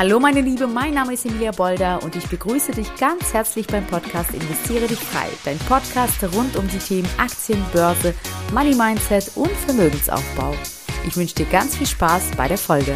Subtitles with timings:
[0.00, 3.86] Hallo meine Liebe, mein Name ist Emilia Bolder und ich begrüße dich ganz herzlich beim
[3.86, 5.26] Podcast Investiere dich frei.
[5.44, 8.14] Dein Podcast rund um die Themen Aktien, Börse,
[8.50, 10.54] Money Mindset und Vermögensaufbau.
[11.06, 12.94] Ich wünsche dir ganz viel Spaß bei der Folge.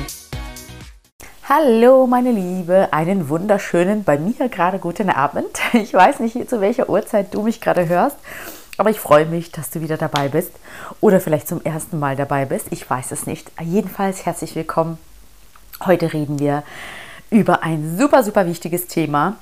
[1.47, 5.61] Hallo meine Liebe, einen wunderschönen, bei mir gerade guten Abend.
[5.75, 8.17] Ich weiß nicht, zu welcher Uhrzeit du mich gerade hörst,
[8.79, 10.53] aber ich freue mich, dass du wieder dabei bist
[11.03, 12.69] oder vielleicht zum ersten Mal dabei bist.
[12.71, 13.53] Ich weiß es nicht.
[13.61, 14.97] Jedenfalls herzlich willkommen
[15.87, 16.63] Heute reden wir
[17.31, 19.37] über ein super, super wichtiges Thema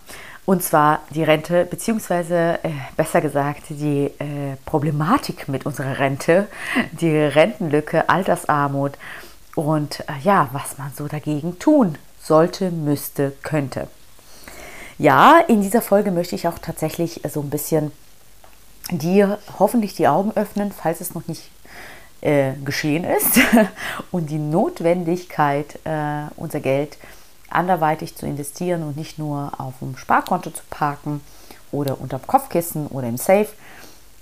[0.45, 6.49] und zwar die Rente, beziehungsweise äh, besser gesagt die äh, Problematik mit unserer Rente,
[6.93, 8.95] die Rentenlücke, Altersarmut
[9.55, 13.87] und äh, ja, was man so dagegen tun sollte, müsste, könnte.
[14.99, 17.93] Ja, in dieser Folge möchte ich auch tatsächlich so ein bisschen
[18.91, 21.51] dir hoffentlich die Augen öffnen, falls es noch nicht
[22.23, 23.39] äh, geschehen ist
[24.11, 26.97] und die Notwendigkeit, äh, unser Geld
[27.51, 31.21] anderweitig zu investieren und nicht nur auf dem Sparkonto zu parken
[31.71, 33.49] oder unterm Kopfkissen oder im Safe,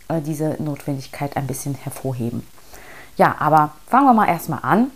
[0.08, 2.46] äh, diese Notwendigkeit ein bisschen hervorheben.
[3.16, 4.90] Ja, aber fangen wir mal erstmal an.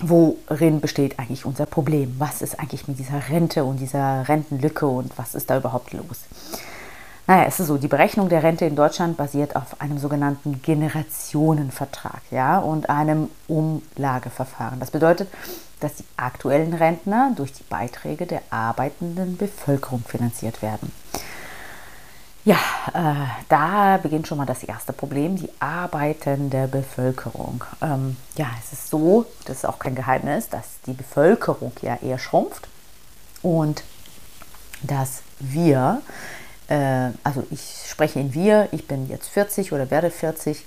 [0.00, 2.16] Worin besteht eigentlich unser Problem?
[2.18, 6.24] Was ist eigentlich mit dieser Rente und dieser Rentenlücke und was ist da überhaupt los?
[7.26, 12.22] Naja, es ist so, die Berechnung der Rente in Deutschland basiert auf einem sogenannten Generationenvertrag
[12.30, 14.78] ja, und einem Umlageverfahren.
[14.78, 15.28] Das bedeutet,
[15.80, 20.92] dass die aktuellen Rentner durch die Beiträge der arbeitenden Bevölkerung finanziert werden.
[22.44, 22.58] Ja,
[22.94, 27.64] äh, da beginnt schon mal das erste Problem, die arbeitende Bevölkerung.
[27.82, 32.20] Ähm, ja, es ist so, das ist auch kein Geheimnis, dass die Bevölkerung ja eher
[32.20, 32.68] schrumpft
[33.42, 33.82] und
[34.82, 36.02] dass wir
[36.68, 40.64] äh, also ich spreche in wir, ich bin jetzt 40 oder werde 40,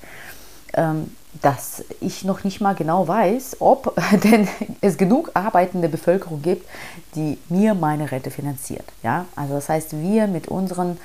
[0.74, 4.48] ähm, dass ich noch nicht mal genau weiß, ob denn
[4.82, 6.68] es genug arbeitende Bevölkerung gibt,
[7.16, 8.86] die mir meine Rente finanziert.
[9.04, 9.26] Ja?
[9.36, 10.98] Also das heißt, wir mit unseren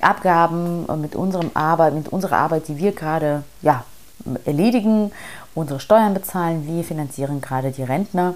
[0.00, 3.84] Abgaben, mit, unserem Arbeit, mit unserer Arbeit, die wir gerade ja,
[4.44, 5.12] erledigen,
[5.54, 8.34] unsere Steuern bezahlen, wir finanzieren gerade die Rentner.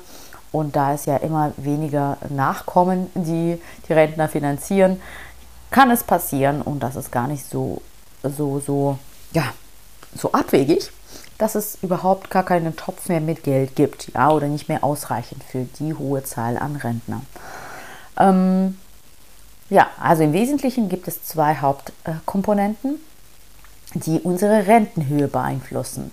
[0.52, 5.00] Und da es ja immer weniger Nachkommen, die die Rentner finanzieren,
[5.70, 7.82] kann es passieren und das ist gar nicht so,
[8.22, 8.98] so, so,
[9.32, 9.44] ja,
[10.14, 10.90] so abwegig,
[11.38, 15.42] dass es überhaupt gar keinen Topf mehr mit Geld gibt, ja, oder nicht mehr ausreichend
[15.44, 17.22] für die hohe Zahl an Rentner.
[18.18, 18.78] Ähm,
[19.68, 22.96] ja, also im Wesentlichen gibt es zwei Hauptkomponenten,
[23.94, 26.10] die unsere Rentenhöhe beeinflussen.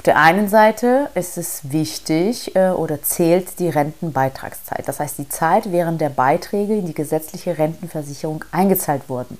[0.00, 5.28] Auf der einen Seite ist es wichtig äh, oder zählt die Rentenbeitragszeit, das heißt die
[5.28, 9.36] Zeit, während der Beiträge in die gesetzliche Rentenversicherung eingezahlt wurden.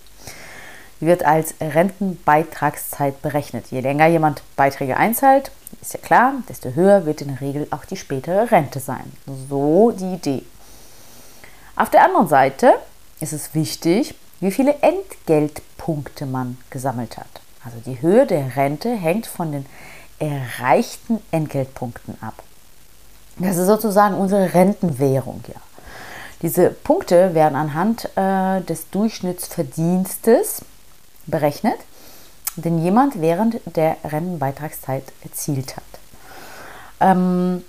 [1.01, 3.69] Wird als Rentenbeitragszeit berechnet.
[3.71, 5.51] Je länger jemand Beiträge einzahlt,
[5.81, 9.13] ist ja klar, desto höher wird in der Regel auch die spätere Rente sein.
[9.49, 10.43] So die Idee.
[11.75, 12.75] Auf der anderen Seite
[13.19, 17.41] ist es wichtig, wie viele Entgeltpunkte man gesammelt hat.
[17.65, 19.67] Also die Höhe der Rente hängt von den
[20.21, 22.43] erreichten Entgeltpunkten ab.
[23.39, 25.61] Das ist sozusagen unsere Rentenwährung, ja.
[26.43, 30.63] Diese Punkte werden anhand äh, des Durchschnittsverdienstes
[31.27, 31.79] berechnet,
[32.57, 35.85] den jemand während der Rentenbeitragszeit erzielt hat.
[37.01, 37.63] Ähm,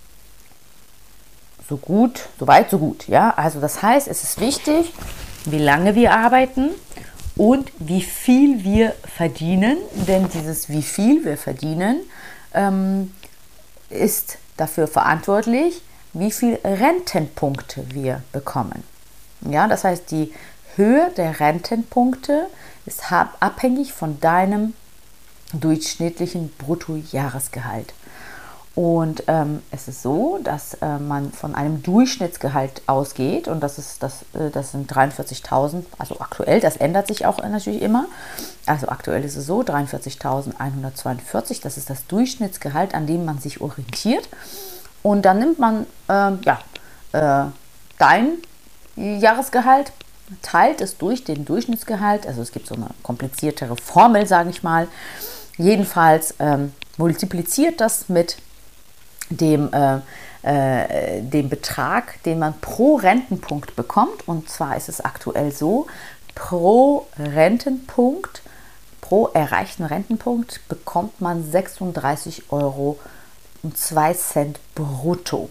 [1.67, 3.07] so gut, so weit, so gut.
[3.07, 3.31] Ja?
[3.31, 4.93] Also das heißt, es ist wichtig,
[5.45, 6.69] wie lange wir arbeiten
[7.35, 12.01] und wie viel wir verdienen, denn dieses wie viel wir verdienen
[12.53, 13.13] ähm,
[13.89, 15.81] ist dafür verantwortlich,
[16.13, 18.83] wie viele Rentenpunkte wir bekommen.
[19.41, 20.33] Ja, das heißt, die
[20.75, 22.47] Höhe der Rentenpunkte
[22.85, 24.73] ist abhängig von deinem
[25.53, 27.93] durchschnittlichen Bruttojahresgehalt.
[28.73, 34.01] Und ähm, es ist so, dass äh, man von einem Durchschnittsgehalt ausgeht und das, ist
[34.01, 38.05] das, äh, das sind 43.000, also aktuell, das ändert sich auch natürlich immer.
[38.65, 44.29] Also aktuell ist es so, 43.142, das ist das Durchschnittsgehalt, an dem man sich orientiert.
[45.03, 46.59] Und dann nimmt man äh, ja,
[47.97, 48.37] dein
[48.95, 49.91] Jahresgehalt,
[50.41, 54.87] teilt es durch den Durchschnittsgehalt, also es gibt so eine kompliziertere Formel, sage ich mal.
[55.57, 58.37] Jedenfalls ähm, multipliziert das mit
[59.31, 59.99] dem, äh,
[60.43, 64.27] äh, dem Betrag, den man pro Rentenpunkt bekommt.
[64.27, 65.87] Und zwar ist es aktuell so,
[66.35, 68.41] pro Rentenpunkt,
[69.01, 72.99] pro erreichten Rentenpunkt bekommt man 36 Euro
[73.63, 75.49] und 2 Cent brutto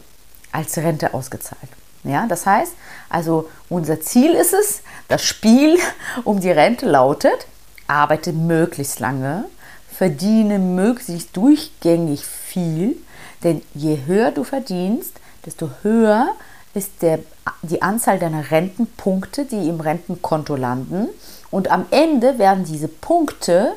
[0.52, 1.70] als Rente ausgezahlt.
[2.02, 2.72] Ja, das heißt,
[3.10, 5.78] also unser Ziel ist es, das Spiel
[6.24, 7.46] um die Rente lautet,
[7.86, 9.44] arbeite möglichst lange,
[9.92, 12.96] verdiene möglichst durchgängig viel,
[13.42, 15.14] denn je höher du verdienst,
[15.46, 16.28] desto höher
[16.74, 17.20] ist der,
[17.62, 21.08] die Anzahl deiner Rentenpunkte, die im Rentenkonto landen.
[21.50, 23.72] Und am Ende werden diese Punkte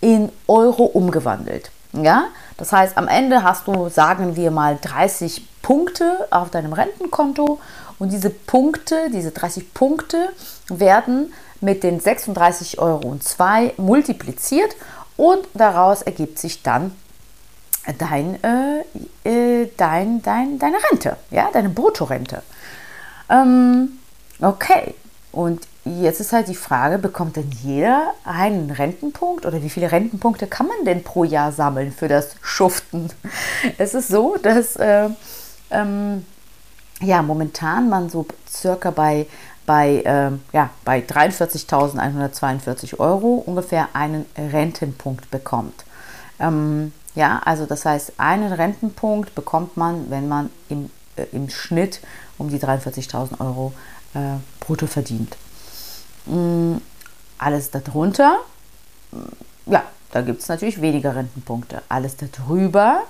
[0.00, 1.70] in Euro umgewandelt.
[1.92, 2.26] Ja,
[2.56, 7.58] das heißt, am Ende hast du, sagen wir mal, 30 Punkte auf deinem Rentenkonto
[7.98, 10.28] und diese Punkte, diese 30 Punkte
[10.68, 13.16] werden mit den 36,02 Euro
[13.78, 14.76] multipliziert
[15.16, 16.92] und daraus ergibt sich dann
[17.96, 18.84] dein, äh,
[19.24, 22.42] äh, dein, dein, deine Rente, ja, deine Bruttorente.
[23.30, 23.98] Ähm,
[24.40, 24.94] okay,
[25.32, 30.46] und jetzt ist halt die Frage, bekommt denn jeder einen Rentenpunkt oder wie viele Rentenpunkte
[30.46, 33.10] kann man denn pro Jahr sammeln für das Schuften?
[33.78, 35.08] Es ist so, dass äh,
[35.70, 36.24] ähm,
[37.00, 39.26] ja, momentan man so circa bei,
[39.66, 45.84] bei, äh, ja, bei 43.142 Euro ungefähr einen Rentenpunkt bekommt.
[46.40, 52.00] Ähm, ja, also das heißt, einen Rentenpunkt bekommt man, wenn man im, äh, im Schnitt
[52.38, 53.72] um die 43.000 Euro
[54.14, 55.36] äh, brutto verdient.
[56.26, 56.80] Mhm,
[57.36, 58.38] alles darunter,
[59.10, 59.82] mm, ja,
[60.12, 61.82] da gibt es natürlich weniger Rentenpunkte.
[61.88, 63.02] Alles darüber,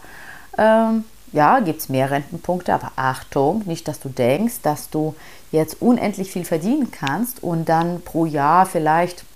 [0.56, 5.14] ähm, ja, gibt es mehr Rentenpunkte, aber Achtung, nicht, dass du denkst, dass du
[5.52, 9.26] jetzt unendlich viel verdienen kannst und dann pro Jahr vielleicht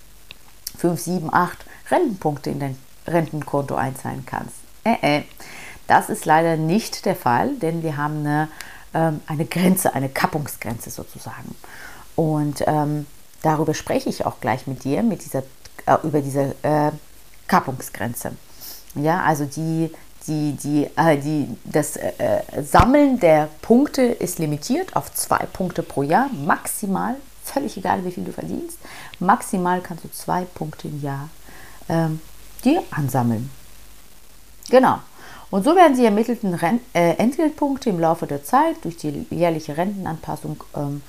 [0.79, 1.59] 5, 7, 8
[1.91, 4.62] Rentenpunkte in dein Rentenkonto einzahlen kannst.
[4.83, 5.23] Äh, äh.
[5.87, 8.47] Das ist leider nicht der Fall, denn wir haben eine,
[8.93, 11.55] ähm, eine Grenze, eine Kappungsgrenze sozusagen.
[12.15, 13.05] Und ähm,
[13.41, 15.43] darüber spreche ich auch gleich mit dir, mit dieser,
[15.85, 16.91] äh, über diese äh,
[17.47, 18.31] Kappungsgrenze.
[18.95, 19.91] Ja, also die,
[20.27, 25.83] die, die, äh, die, das äh, äh, Sammeln der Punkte ist limitiert auf zwei Punkte
[25.83, 28.77] pro Jahr, maximal, völlig egal wie viel du verdienst,
[29.19, 31.29] maximal kannst du zwei Punkte im Jahr
[31.89, 32.21] ähm,
[32.63, 33.49] dir ansammeln.
[34.69, 34.99] Genau.
[35.51, 39.77] Und so werden die ermittelten Ren äh, Entgeltpunkte im Laufe der Zeit durch die jährliche
[39.77, 41.03] Rentenanpassung ähm,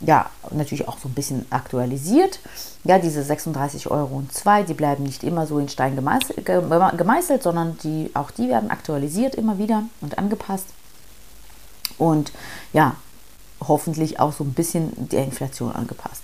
[0.00, 2.38] ja, natürlich auch so ein bisschen aktualisiert.
[2.84, 7.78] Ja, diese 36 Euro und 2, die bleiben nicht immer so in Stein gemeißelt, sondern
[7.82, 10.66] die, auch die werden aktualisiert immer wieder und angepasst.
[11.98, 12.32] Und
[12.72, 12.94] ja,
[13.66, 16.22] hoffentlich auch so ein bisschen der Inflation angepasst.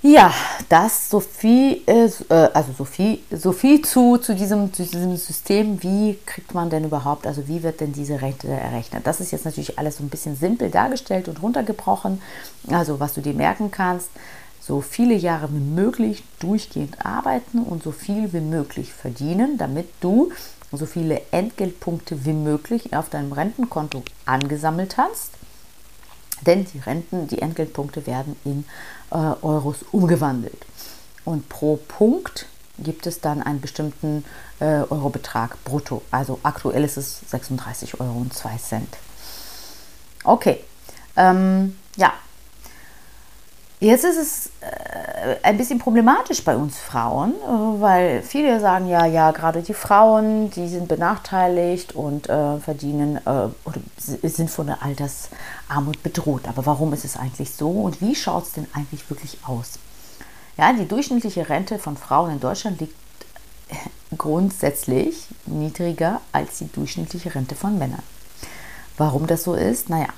[0.00, 0.32] Ja,
[0.68, 2.08] das so viel, äh,
[2.54, 5.82] also so viel, so viel zu, zu, diesem, zu diesem System.
[5.82, 9.04] Wie kriegt man denn überhaupt, also wie wird denn diese Rente errechnet?
[9.08, 12.22] Das ist jetzt natürlich alles so ein bisschen simpel dargestellt und runtergebrochen.
[12.70, 14.10] Also was du dir merken kannst,
[14.60, 20.30] so viele Jahre wie möglich durchgehend arbeiten und so viel wie möglich verdienen, damit du
[20.70, 25.30] so viele Entgeltpunkte wie möglich auf deinem Rentenkonto angesammelt hast.
[26.42, 28.64] Denn die Renten, die Entgeltpunkte werden in
[29.10, 30.66] äh, Euros umgewandelt.
[31.24, 32.46] Und pro Punkt
[32.78, 34.24] gibt es dann einen bestimmten
[34.60, 36.02] äh, Eurobetrag brutto.
[36.10, 38.96] Also aktuell ist es 36 Euro und 2 Cent.
[40.24, 40.64] Okay,
[41.16, 42.12] ähm, ja.
[43.80, 49.06] Jetzt ist es äh, ein bisschen problematisch bei uns Frauen, äh, weil viele sagen, ja,
[49.06, 54.82] ja, gerade die Frauen, die sind benachteiligt und äh, verdienen äh, oder sind von der
[54.82, 56.48] Altersarmut bedroht.
[56.48, 59.78] Aber warum ist es eigentlich so und wie schaut es denn eigentlich wirklich aus?
[60.56, 62.96] Ja, die durchschnittliche Rente von Frauen in Deutschland liegt
[64.16, 68.02] grundsätzlich niedriger als die durchschnittliche Rente von Männern.
[68.96, 69.88] Warum das so ist?
[69.88, 70.08] Naja,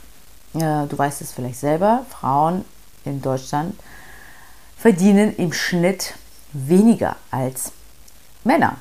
[0.55, 2.65] äh, du weißt es vielleicht selber, Frauen
[3.05, 3.75] in Deutschland
[4.77, 6.15] verdienen im Schnitt
[6.53, 7.73] weniger als
[8.45, 8.77] Männer.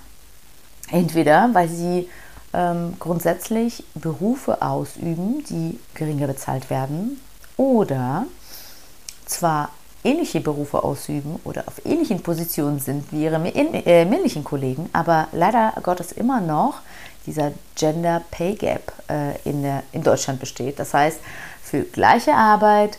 [0.91, 2.09] Entweder weil sie
[2.53, 7.19] ähm, grundsätzlich Berufe ausüben, die geringer bezahlt werden,
[7.57, 8.25] oder
[9.25, 9.69] zwar
[10.03, 15.73] ähnliche Berufe ausüben oder auf ähnlichen Positionen sind wie ihre äh, männlichen Kollegen, aber leider
[15.83, 16.79] Gottes immer noch
[17.25, 20.79] dieser Gender Pay Gap äh, in, der, in Deutschland besteht.
[20.79, 21.19] Das heißt,
[21.61, 22.97] für gleiche Arbeit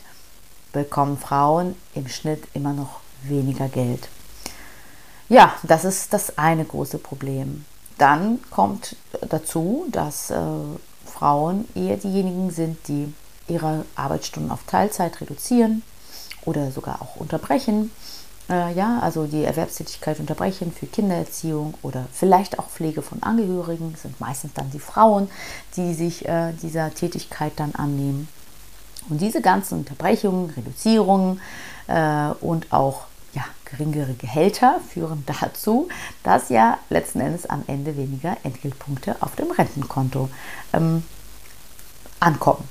[0.73, 4.09] bekommen Frauen im Schnitt immer noch weniger Geld.
[5.29, 7.65] Ja, das ist das eine große Problem.
[7.99, 8.97] Dann kommt
[9.29, 10.37] dazu, dass äh,
[11.05, 13.13] Frauen eher diejenigen sind, die
[13.47, 15.83] ihre Arbeitsstunden auf Teilzeit reduzieren
[16.45, 17.91] oder sogar auch unterbrechen.
[18.49, 23.95] Äh, ja, also die Erwerbstätigkeit unterbrechen für Kindererziehung oder vielleicht auch Pflege von Angehörigen.
[24.01, 25.31] Sind meistens dann die Frauen,
[25.77, 28.29] die sich äh, dieser Tätigkeit dann annehmen.
[29.09, 31.41] Und diese ganzen Unterbrechungen, Reduzierungen
[31.87, 33.05] äh, und auch
[33.35, 35.89] ja, geringere Gehälter führen dazu,
[36.23, 40.29] dass ja letzten Endes am Ende weniger Entgeltpunkte auf dem Rentenkonto
[40.73, 41.05] ähm,
[42.19, 42.69] ankommen,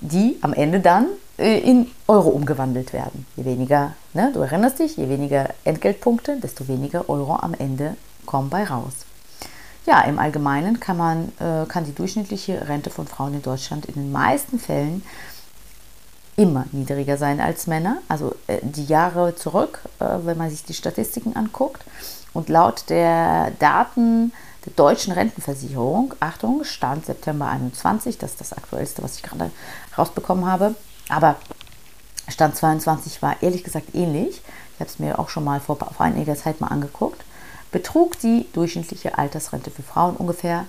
[0.00, 1.06] die am Ende dann
[1.38, 3.26] äh, in Euro umgewandelt werden.
[3.36, 8.50] Je weniger, ne, du erinnerst dich, je weniger Entgeltpunkte, desto weniger Euro am Ende kommen
[8.50, 8.94] bei raus.
[9.86, 13.94] ja, im Allgemeinen kann man, äh, kann die durchschnittliche Rente von Frauen in Deutschland in
[13.94, 15.04] den meisten Fällen
[16.36, 17.98] immer niedriger sein als Männer.
[18.08, 21.82] Also äh, die Jahre zurück, äh, wenn man sich die Statistiken anguckt.
[22.32, 24.32] Und laut der Daten
[24.66, 29.50] der deutschen Rentenversicherung, Achtung, Stand September 21, das ist das aktuellste, was ich gerade
[29.96, 30.74] rausbekommen habe.
[31.08, 31.36] Aber
[32.28, 34.42] Stand 22 war ehrlich gesagt ähnlich.
[34.74, 37.22] Ich habe es mir auch schon mal vor, vor einiger Zeit mal angeguckt.
[37.72, 40.66] Betrug die durchschnittliche Altersrente für Frauen ungefähr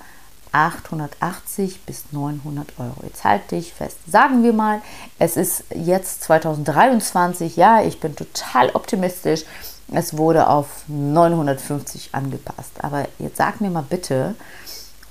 [0.57, 2.95] 880 bis 900 Euro.
[3.03, 3.97] Jetzt halte dich fest.
[4.07, 4.81] Sagen wir mal,
[5.19, 7.55] es ist jetzt 2023.
[7.57, 9.43] Ja, ich bin total optimistisch.
[9.91, 12.71] Es wurde auf 950 angepasst.
[12.83, 14.33] Aber jetzt sag mir mal bitte,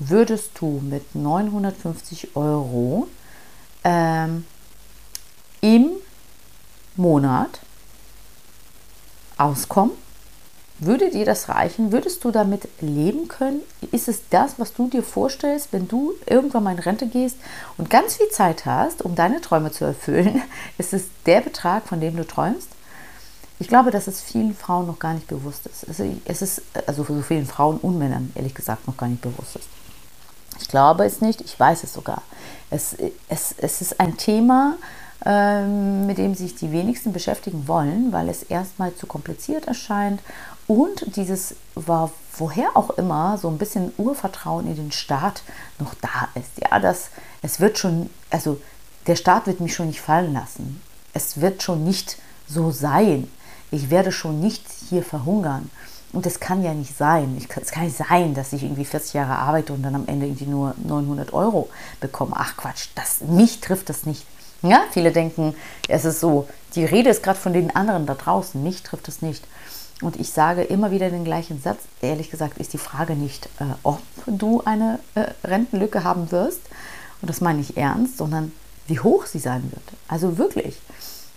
[0.00, 3.06] würdest du mit 950 Euro
[3.84, 4.44] ähm,
[5.60, 5.90] im
[6.96, 7.60] Monat
[9.38, 9.92] auskommen?
[10.78, 11.90] Würde dir das reichen?
[11.90, 13.60] Würdest du damit leben können?
[13.92, 17.36] Ist es das, was du dir vorstellst, wenn du irgendwann mal in Rente gehst
[17.78, 20.42] und ganz viel Zeit hast, um deine Träume zu erfüllen?
[20.78, 22.68] Ist es der Betrag, von dem du träumst?
[23.58, 25.86] Ich glaube, dass es vielen Frauen noch gar nicht bewusst ist.
[26.26, 29.56] Es ist, also für so vielen Frauen und Männern, ehrlich gesagt, noch gar nicht bewusst
[29.56, 29.68] ist.
[30.60, 32.20] Ich glaube es nicht, ich weiß es sogar.
[32.68, 32.94] Es,
[33.30, 34.76] es, es ist ein Thema,
[35.24, 40.20] ähm, mit dem sich die wenigsten beschäftigen wollen, weil es erstmal zu kompliziert erscheint
[40.66, 45.42] und dieses war woher auch immer so ein bisschen Urvertrauen in den Staat
[45.78, 46.50] noch da ist.
[46.60, 47.10] Ja, dass
[47.42, 48.60] es wird schon, also
[49.06, 50.82] der Staat wird mich schon nicht fallen lassen.
[51.14, 52.18] Es wird schon nicht
[52.48, 53.30] so sein.
[53.70, 55.70] Ich werde schon nicht hier verhungern.
[56.12, 57.36] Und das kann ja nicht sein.
[57.60, 60.46] es kann nicht sein, dass ich irgendwie 40 Jahre arbeite und dann am Ende irgendwie
[60.46, 61.68] nur 900 Euro
[62.00, 62.34] bekomme.
[62.36, 64.24] Ach Quatsch, das, mich trifft das nicht.
[64.62, 65.54] Ja, viele denken,
[65.88, 69.20] es ist so, die Rede ist gerade von den anderen da draußen, mich trifft es
[69.20, 69.44] nicht.
[70.02, 71.78] Und ich sage immer wieder den gleichen Satz.
[72.02, 76.60] Ehrlich gesagt ist die Frage nicht, äh, ob du eine äh, Rentenlücke haben wirst,
[77.22, 78.52] und das meine ich ernst, sondern
[78.86, 79.82] wie hoch sie sein wird.
[80.06, 80.78] Also wirklich.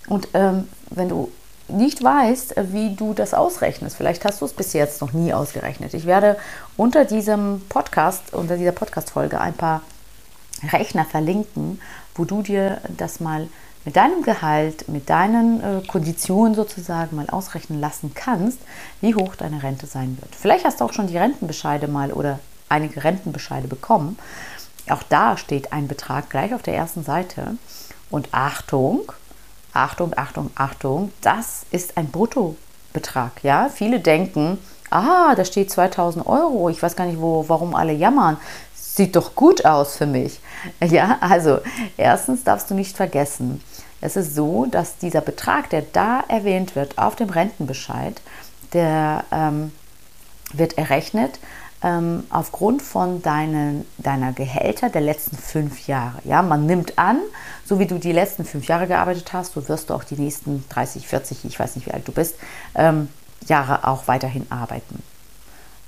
[0.07, 1.31] Und ähm, wenn du
[1.69, 5.33] nicht weißt, äh, wie du das ausrechnest, vielleicht hast du es bis jetzt noch nie
[5.33, 5.93] ausgerechnet.
[5.93, 6.37] Ich werde
[6.77, 9.81] unter diesem Podcast, unter dieser Podcast-Folge ein paar
[10.71, 11.79] Rechner verlinken,
[12.15, 13.47] wo du dir das mal
[13.85, 18.59] mit deinem Gehalt, mit deinen äh, Konditionen sozusagen mal ausrechnen lassen kannst,
[19.01, 20.35] wie hoch deine Rente sein wird.
[20.35, 24.17] Vielleicht hast du auch schon die Rentenbescheide mal oder einige Rentenbescheide bekommen.
[24.89, 27.55] Auch da steht ein Betrag gleich auf der ersten Seite.
[28.09, 29.11] Und Achtung,
[29.73, 33.43] Achtung, Achtung, Achtung, das ist ein Bruttobetrag.
[33.43, 34.57] Ja, viele denken,
[34.89, 36.69] ah, da steht 2000 Euro.
[36.69, 38.37] Ich weiß gar nicht, wo, warum alle jammern
[38.99, 40.39] sieht doch gut aus für mich.
[40.81, 41.59] Ja, also
[41.95, 43.63] erstens darfst du nicht vergessen,
[44.01, 48.21] es ist so, dass dieser Betrag, der da erwähnt wird auf dem Rentenbescheid,
[48.73, 49.71] der ähm,
[50.53, 51.39] wird errechnet
[51.81, 56.19] ähm, aufgrund von deinen, deiner Gehälter der letzten fünf Jahre.
[56.23, 57.19] Ja, man nimmt an,
[57.65, 60.65] so wie du die letzten fünf Jahre gearbeitet hast, so wirst du auch die nächsten
[60.69, 62.35] 30, 40, ich weiß nicht, wie alt du bist,
[62.75, 63.09] ähm,
[63.47, 65.01] Jahre auch weiterhin arbeiten.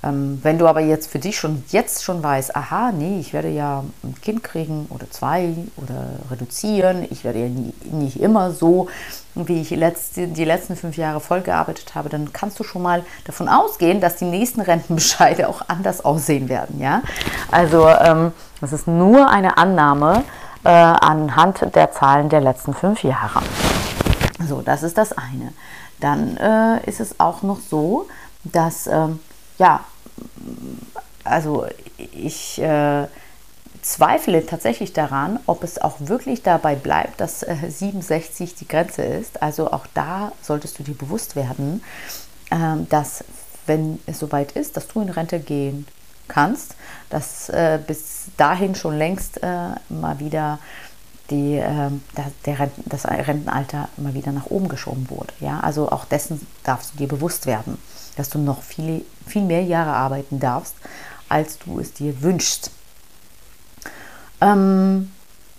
[0.04, 3.48] Ähm, wenn du aber jetzt für dich schon jetzt schon weißt, aha, nee, ich werde
[3.48, 8.88] ja ein Kind kriegen oder zwei oder reduzieren, ich werde ja nie, nicht immer so,
[9.36, 13.04] wie ich letzte, die letzten fünf Jahre voll gearbeitet habe, dann kannst du schon mal
[13.24, 16.80] davon ausgehen, dass die nächsten Rentenbescheide auch anders aussehen werden.
[16.80, 17.02] Ja?
[17.50, 20.24] Also ähm, das ist nur eine Annahme
[20.64, 23.40] äh, anhand der Zahlen der letzten fünf Jahre.
[24.48, 25.52] So, das ist das eine.
[26.00, 28.08] Dann äh, ist es auch noch so,
[28.44, 29.20] dass ähm,
[29.58, 29.80] ja,
[31.24, 31.66] also
[31.98, 33.06] ich äh,
[33.82, 39.42] zweifle tatsächlich daran, ob es auch wirklich dabei bleibt, dass äh, 67 die Grenze ist.
[39.42, 41.82] Also auch da solltest du dir bewusst werden,
[42.50, 42.56] äh,
[42.88, 43.24] dass
[43.66, 45.86] wenn es soweit ist, dass du in Rente gehen
[46.28, 46.74] kannst,
[47.10, 49.46] dass äh, bis dahin schon längst äh,
[49.88, 50.58] mal wieder
[51.30, 52.02] die, ähm,
[52.46, 55.32] der Renten, das Rentenalter mal wieder nach oben geschoben wurde.
[55.40, 55.60] Ja?
[55.60, 57.78] Also auch dessen darfst du dir bewusst werden
[58.16, 60.74] dass du noch viel, viel mehr Jahre arbeiten darfst,
[61.28, 62.70] als du es dir wünschst.
[64.40, 65.10] Ähm,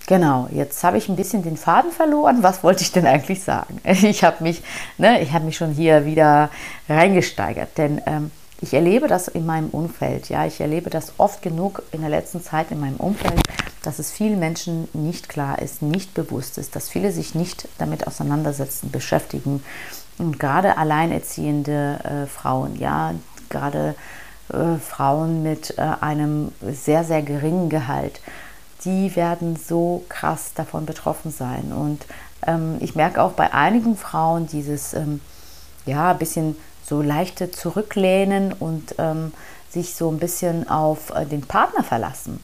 [0.08, 2.43] genau, jetzt habe ich ein bisschen den Faden verloren.
[2.43, 3.79] Was wollte ich denn eigentlich sagen?
[3.86, 4.62] Ich habe mich,
[4.98, 6.50] ne, ich mich schon hier wieder
[6.89, 8.32] reingesteigert, denn ähm,
[8.63, 10.29] ich erlebe das in meinem Umfeld.
[10.29, 13.41] Ja, ich erlebe das oft genug in der letzten Zeit in meinem Umfeld,
[13.84, 18.08] dass es vielen Menschen nicht klar ist, nicht bewusst ist, dass viele sich nicht damit
[18.08, 19.62] auseinandersetzen, beschäftigen
[20.17, 23.13] und gerade alleinerziehende äh, Frauen, ja,
[23.50, 23.96] gerade
[24.53, 28.22] äh, Frauen mit äh, einem sehr, sehr geringen Gehalt,
[28.86, 31.74] die werden so krass davon betroffen sein.
[31.74, 32.05] Und
[32.48, 35.20] ähm, ich merke auch bei einigen Frauen dieses, ähm,
[35.86, 39.33] ja, bisschen so leichte Zurücklehnen und ähm,
[39.69, 42.39] sich so ein bisschen auf äh, den Partner verlassen.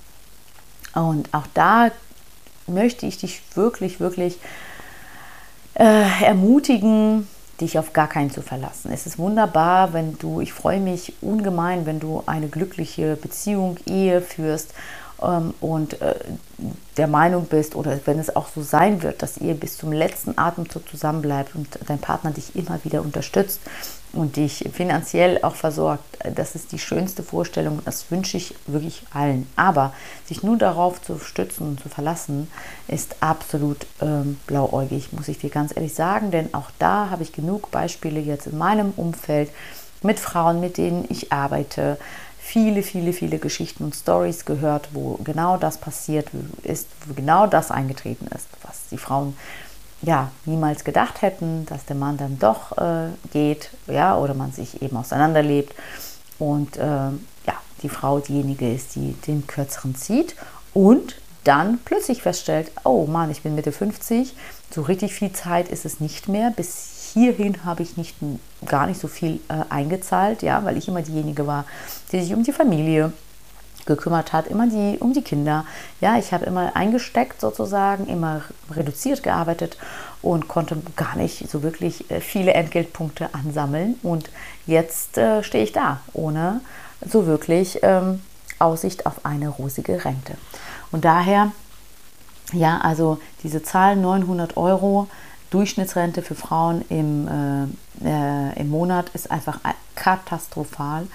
[0.96, 1.92] Und auch da
[2.68, 4.40] möchte ich dich wirklich, wirklich
[5.76, 7.28] äh, ermutigen,
[7.62, 8.92] dich auf gar keinen zu verlassen.
[8.92, 14.22] Es ist wunderbar, wenn du, ich freue mich ungemein, wenn du eine glückliche Beziehung, Ehe
[14.22, 14.74] führst
[15.20, 16.16] und äh,
[16.96, 20.38] der Meinung bist oder wenn es auch so sein wird, dass ihr bis zum letzten
[20.38, 23.60] Atemzug zusammenbleibt und dein Partner dich immer wieder unterstützt
[24.14, 26.04] und dich finanziell auch versorgt,
[26.36, 29.48] das ist die schönste Vorstellung und das wünsche ich wirklich allen.
[29.58, 29.94] Aber
[30.26, 32.50] sich nur darauf zu stützen und zu verlassen,
[32.88, 37.34] ist absolut ähm, blauäugig, muss ich dir ganz ehrlich sagen, denn auch da habe ich
[37.34, 39.52] genug Beispiele jetzt in meinem Umfeld
[40.02, 41.98] mit Frauen, mit denen ich arbeite,
[42.50, 46.30] viele, viele, viele Geschichten und Stories gehört, wo genau das passiert
[46.64, 49.38] ist, wo genau das eingetreten ist, was die Frauen
[50.02, 54.82] ja niemals gedacht hätten, dass der Mann dann doch äh, geht, ja, oder man sich
[54.82, 55.76] eben auseinanderlebt
[56.40, 60.36] und äh, ja, die Frau diejenige ist, die den kürzeren zieht
[60.74, 64.34] und dann plötzlich feststellt, oh Mann, ich bin Mitte 50,
[64.74, 66.50] so richtig viel Zeit ist es nicht mehr.
[66.50, 68.16] Bis hierhin habe ich nicht,
[68.66, 71.66] gar nicht so viel äh, eingezahlt, ja, weil ich immer diejenige war,
[72.12, 73.14] die sich um die Familie
[73.86, 75.66] gekümmert hat, immer die, um die Kinder.
[76.00, 79.78] Ja, ich habe immer eingesteckt sozusagen, immer reduziert gearbeitet
[80.22, 83.96] und konnte gar nicht so wirklich äh, viele Entgeltpunkte ansammeln.
[84.04, 84.30] Und
[84.66, 86.62] jetzt äh, stehe ich da, ohne
[87.06, 88.22] so wirklich ähm,
[88.60, 90.36] Aussicht auf eine rosige Rente.
[90.92, 91.52] Und daher,
[92.54, 95.08] ja, also diese Zahl 900 Euro
[95.50, 99.60] Durchschnittsrente für Frauen im, äh, äh, im Monat ist einfach
[99.96, 101.08] katastrophal.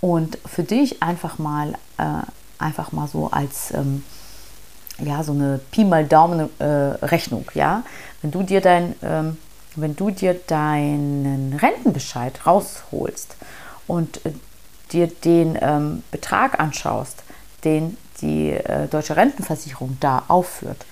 [0.00, 2.22] Und für dich einfach mal, äh,
[2.58, 4.04] einfach mal so als ähm,
[4.98, 7.82] ja, so eine Pi mal Daumen äh, Rechnung, ja.
[8.20, 9.36] Wenn du dir dein, ähm,
[9.76, 13.36] wenn du dir deinen Rentenbescheid rausholst
[13.86, 14.32] und äh,
[14.92, 17.22] dir den ähm, Betrag anschaust,
[17.64, 18.56] den die
[18.90, 20.86] deutsche Rentenversicherung da aufführt,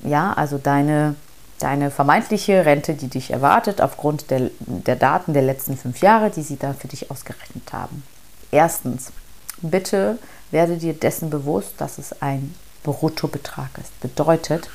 [0.00, 1.14] ja, also deine,
[1.58, 6.42] deine vermeintliche Rente, die dich erwartet aufgrund der, der Daten der letzten fünf Jahre, die
[6.42, 8.02] sie da für dich ausgerechnet haben.
[8.50, 9.12] Erstens,
[9.60, 10.18] bitte
[10.50, 13.98] werde dir dessen bewusst, dass es ein Bruttobetrag ist.
[14.00, 14.70] Bedeutet,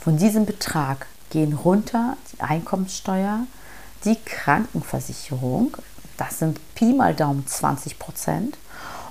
[0.00, 3.40] von diesem Betrag gehen runter die Einkommenssteuer,
[4.04, 5.76] die Krankenversicherung,
[6.16, 8.58] das sind Pi mal Daumen 20 Prozent.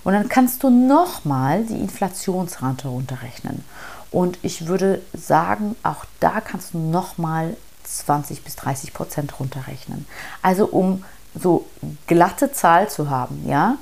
[0.04, 3.64] Und dann kannst du nochmal die Inflationsrate runterrechnen.
[4.12, 10.06] Und ich würde sagen, auch da kannst du nochmal 20 bis 30 Prozent runterrechnen.
[10.42, 11.04] Also um
[11.36, 11.66] so
[12.08, 13.78] glatte Zahl zu haben, ja.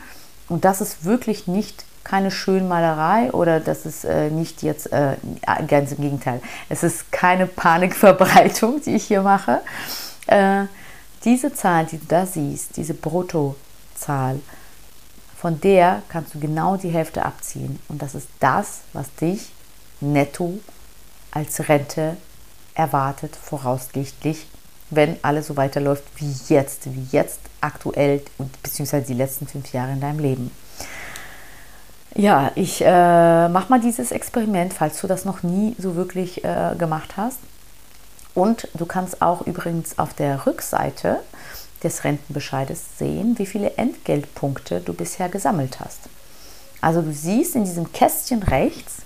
[0.47, 5.15] Und das ist wirklich nicht keine Schönmalerei oder das ist äh, nicht jetzt, äh,
[5.67, 9.61] ganz im Gegenteil, es ist keine Panikverbreitung, die ich hier mache.
[10.27, 10.65] Äh,
[11.23, 14.39] diese Zahl, die du da siehst, diese Bruttozahl,
[15.35, 17.79] von der kannst du genau die Hälfte abziehen.
[17.89, 19.51] Und das ist das, was dich
[20.11, 20.59] netto
[21.31, 22.17] als Rente
[22.73, 24.47] erwartet, voraussichtlich
[24.89, 29.93] wenn alles so weiterläuft wie jetzt, wie jetzt aktuell und beziehungsweise die letzten fünf Jahre
[29.93, 30.51] in deinem Leben.
[32.13, 36.75] Ja, ich äh, mach mal dieses Experiment, falls du das noch nie so wirklich äh,
[36.77, 37.39] gemacht hast.
[38.33, 41.19] Und du kannst auch übrigens auf der Rückseite
[41.83, 46.01] des Rentenbescheides sehen, wie viele Entgeltpunkte du bisher gesammelt hast.
[46.79, 48.97] Also du siehst in diesem Kästchen rechts,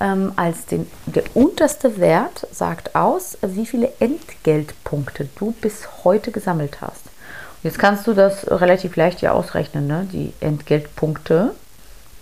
[0.00, 7.04] als den, der unterste Wert sagt aus, wie viele Entgeltpunkte du bis heute gesammelt hast.
[7.04, 10.08] Und jetzt kannst du das relativ leicht ja ausrechnen, ne?
[10.10, 11.50] die Entgeltpunkte,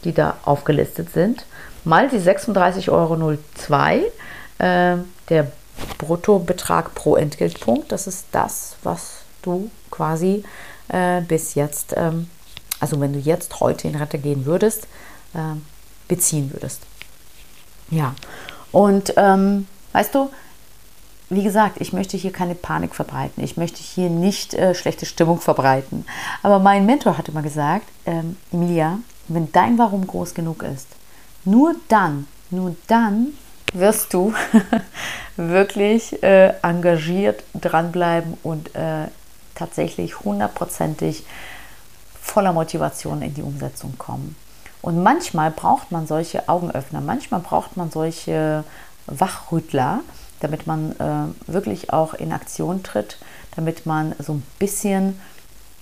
[0.03, 1.45] die da aufgelistet sind,
[1.85, 3.14] mal die 36,02 Euro,
[4.59, 4.97] äh,
[5.29, 5.53] der
[5.99, 7.93] Bruttobetrag pro Entgeltpunkt.
[7.93, 10.43] Das ist das, was du quasi
[10.88, 12.29] äh, bis jetzt, ähm,
[12.81, 14.88] also wenn du jetzt heute in Rente gehen würdest,
[15.35, 15.57] äh,
[16.09, 16.83] beziehen würdest.
[17.90, 18.14] Ja,
[18.72, 20.31] und ähm, weißt du,
[21.31, 23.42] wie gesagt, ich möchte hier keine Panik verbreiten.
[23.44, 26.07] Ich möchte hier nicht äh, schlechte Stimmung verbreiten.
[26.42, 28.98] Aber mein Mentor hat immer gesagt, ähm, Emilia,
[29.29, 30.88] wenn dein Warum groß genug ist,
[31.44, 33.29] nur dann, nur dann
[33.74, 34.33] wirst du
[35.37, 39.09] wirklich äh, engagiert dranbleiben und äh,
[39.55, 41.24] tatsächlich hundertprozentig
[42.20, 44.35] voller Motivation in die Umsetzung kommen.
[44.83, 48.64] Und manchmal braucht man solche Augenöffner, manchmal braucht man solche
[49.07, 50.01] Wachrüttler,
[50.41, 53.19] damit man äh, wirklich auch in Aktion tritt,
[53.57, 55.21] damit man so ein bisschen,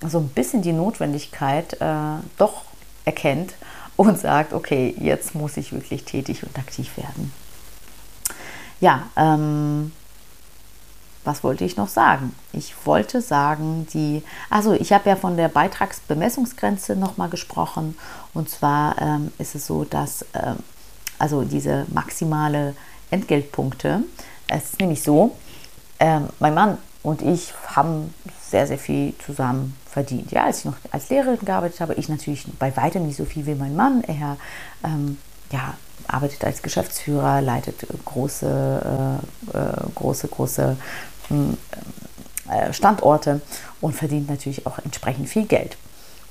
[0.05, 2.63] so ein bisschen die Notwendigkeit äh, doch
[3.05, 3.53] erkennt
[3.95, 7.31] und sagt, okay, jetzt muss ich wirklich tätig und aktiv werden.
[8.79, 9.91] Ja, ähm,
[11.27, 12.33] was wollte ich noch sagen?
[12.53, 17.97] Ich wollte sagen, die, also ich habe ja von der Beitragsbemessungsgrenze nochmal gesprochen.
[18.33, 20.57] Und zwar ähm, ist es so, dass ähm,
[21.19, 22.75] also diese maximale
[23.11, 24.03] Entgeltpunkte,
[24.47, 25.35] es ist nämlich so,
[25.99, 30.31] ähm, mein Mann und ich haben sehr, sehr viel zusammen verdient.
[30.31, 33.45] Ja, als ich noch als Lehrerin gearbeitet habe, ich natürlich bei weitem nicht so viel
[33.45, 34.03] wie mein Mann.
[34.05, 34.37] Er
[34.83, 35.17] ähm,
[35.51, 35.73] ja,
[36.07, 39.19] arbeitet als Geschäftsführer, leitet große,
[39.53, 40.77] äh, äh, große, große
[42.71, 43.41] Standorte
[43.81, 45.77] und verdient natürlich auch entsprechend viel Geld.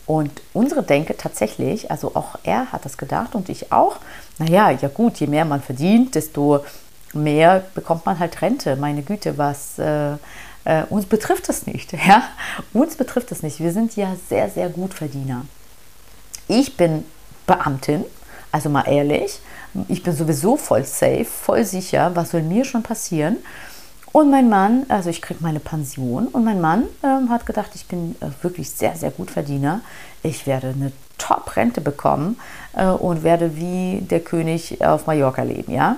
[0.06, 3.96] Und unsere Denke tatsächlich, also auch er hat das gedacht und ich auch,
[4.38, 6.64] naja, ja gut, je mehr man verdient, desto
[7.12, 8.76] mehr bekommt man halt Rente.
[8.76, 10.12] Meine Güte, was äh,
[10.64, 11.92] äh, uns betrifft das nicht.
[12.06, 12.22] Ja?
[12.72, 13.59] Uns betrifft das nicht.
[13.59, 15.44] Wir sind ja sehr, sehr gut Verdiener.
[16.46, 17.04] Ich bin
[17.46, 18.04] Beamtin,
[18.52, 19.40] also mal ehrlich,
[19.88, 23.38] ich bin sowieso voll safe, voll sicher, was soll mir schon passieren.
[24.16, 27.85] Und mein Mann, also ich kriege meine Pension und mein Mann ähm, hat gedacht, ich
[27.85, 29.83] bin äh, wirklich sehr, sehr gut Verdiener.
[30.22, 32.40] Ich werde eine Top-Rente bekommen
[32.74, 35.96] äh, und werde wie der König auf Mallorca leben, ja.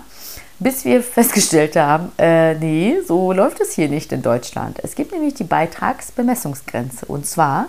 [0.59, 4.81] Bis wir festgestellt haben, äh, nee, so läuft es hier nicht in Deutschland.
[4.83, 7.67] Es gibt nämlich die Beitragsbemessungsgrenze und zwar,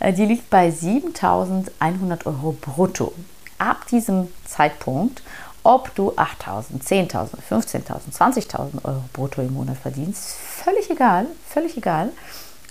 [0.00, 3.12] äh, die liegt bei 7.100 Euro brutto.
[3.58, 5.22] Ab diesem Zeitpunkt
[5.64, 12.10] ob du 8.000, 10.000, 15.000, 20.000 Euro brutto im Monat verdienst, völlig egal, völlig egal.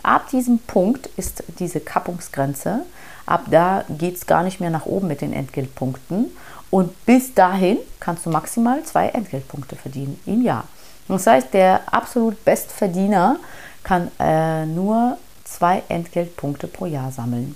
[0.04, 2.82] Ab diesem Punkt ist diese Kappungsgrenze.
[3.26, 6.32] Ab da geht es gar nicht mehr nach oben mit den Entgeltpunkten.
[6.70, 10.66] Und bis dahin kannst du maximal zwei Entgeltpunkte verdienen im Jahr.
[11.08, 13.38] Das heißt, der absolut Bestverdiener
[13.84, 17.56] kann äh, nur zwei Entgeltpunkte pro Jahr sammeln.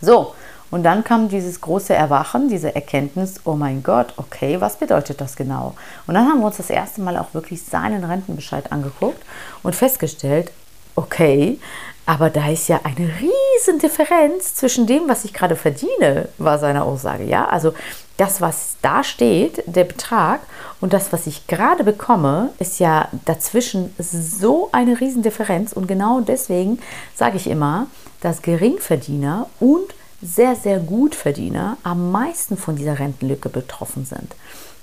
[0.00, 0.34] So,
[0.70, 5.36] und dann kam dieses große Erwachen, diese Erkenntnis, oh mein Gott, okay, was bedeutet das
[5.36, 5.74] genau?
[6.06, 9.22] Und dann haben wir uns das erste Mal auch wirklich seinen Rentenbescheid angeguckt
[9.62, 10.52] und festgestellt,
[10.94, 11.58] okay,
[12.06, 16.82] aber da ist ja eine riesen Differenz zwischen dem, was ich gerade verdiene, war seine
[16.82, 17.24] Aussage.
[17.24, 17.72] Ja, also
[18.16, 20.40] das, was da steht, der Betrag
[20.80, 25.72] und das, was ich gerade bekomme, ist ja dazwischen so eine riesen Differenz.
[25.72, 26.80] Und genau deswegen
[27.14, 27.86] sage ich immer,
[28.20, 34.34] dass Geringverdiener und sehr, sehr gut Verdiener am meisten von dieser Rentenlücke betroffen sind.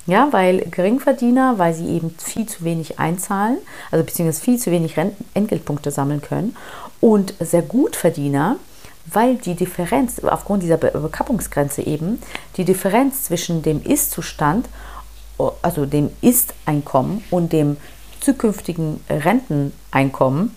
[0.07, 3.57] Ja, weil Geringverdiener, weil sie eben viel zu wenig einzahlen,
[3.91, 6.55] also beziehungsweise viel zu wenig Renten Entgeltpunkte sammeln können
[7.01, 8.55] und sehr gut Verdiener,
[9.11, 12.21] weil die Differenz aufgrund dieser Bekappungsgrenze eben,
[12.55, 14.67] die Differenz zwischen dem Ist-Zustand,
[15.61, 17.77] also dem Ist-Einkommen und dem
[18.21, 20.55] zukünftigen Renteneinkommen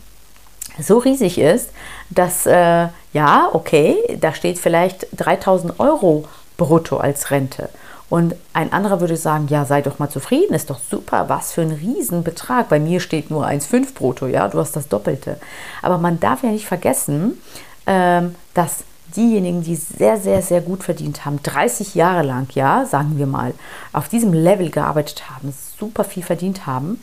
[0.78, 1.70] so riesig ist,
[2.10, 7.68] dass äh, ja, okay, da steht vielleicht 3000 Euro brutto als Rente.
[8.08, 11.62] Und ein anderer würde sagen, ja, sei doch mal zufrieden, ist doch super, was für
[11.62, 12.68] ein Riesenbetrag.
[12.68, 15.38] Bei mir steht nur 1,5 brutto, ja, du hast das Doppelte.
[15.80, 17.40] Aber man darf ja nicht vergessen,
[17.86, 18.78] ähm, dass
[19.16, 23.54] diejenigen, die sehr, sehr, sehr gut verdient haben, 30 Jahre lang, ja, sagen wir mal,
[23.92, 27.00] auf diesem Level gearbeitet haben, super viel verdient haben,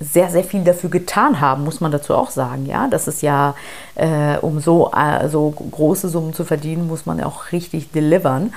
[0.00, 2.64] sehr, sehr viel dafür getan haben, muss man dazu auch sagen.
[2.66, 3.54] Ja, das ist ja,
[3.96, 8.54] äh, um so, äh, große Summen zu verdienen, muss man auch richtig delivern.